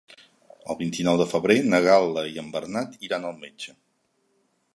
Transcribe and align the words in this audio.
El 0.73 0.77
vint-i-nou 0.79 1.19
de 1.19 1.27
febrer 1.33 1.57
na 1.73 1.81
Gal·la 1.89 2.25
i 2.33 2.41
en 2.45 2.49
Bernat 2.57 2.99
iran 3.11 3.29
al 3.31 3.39
metge. 3.45 3.77